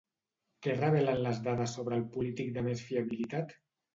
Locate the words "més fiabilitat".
2.69-3.57